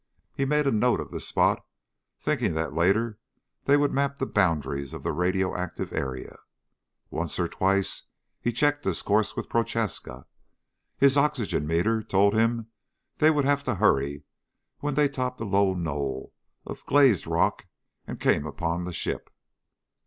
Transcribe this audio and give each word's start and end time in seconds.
He 0.33 0.45
made 0.45 0.65
a 0.65 0.71
note 0.71 0.99
of 0.99 1.11
the 1.11 1.19
spot 1.19 1.63
thinking 2.19 2.55
that 2.55 2.73
later 2.73 3.19
they 3.65 3.77
would 3.77 3.91
map 3.93 4.17
the 4.17 4.25
boundaries 4.25 4.95
of 4.95 5.03
the 5.03 5.11
radioactive 5.11 5.93
area. 5.93 6.39
Once 7.11 7.37
or 7.39 7.47
twice 7.47 8.07
he 8.39 8.51
checked 8.51 8.83
his 8.83 9.03
course 9.03 9.35
with 9.35 9.47
Prochaska. 9.47 10.25
His 10.97 11.17
oxygen 11.17 11.67
meter 11.67 12.01
told 12.01 12.33
him 12.33 12.71
they 13.19 13.29
would 13.29 13.45
have 13.45 13.63
to 13.65 13.75
hurry 13.75 14.23
when 14.79 14.95
they 14.95 15.07
topped 15.07 15.39
a 15.39 15.45
low 15.45 15.75
knoll 15.75 16.33
of 16.65 16.83
glazed 16.87 17.27
rock 17.27 17.67
and 18.07 18.19
came 18.19 18.47
upon 18.47 18.85
the 18.85 18.93
ship. 18.93 19.29